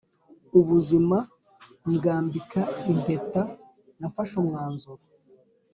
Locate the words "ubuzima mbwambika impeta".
0.59-3.41